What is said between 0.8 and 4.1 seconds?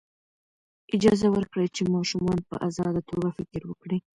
اجازه ورکړئ چې ماشومان په ازاده توګه فکر وکړي.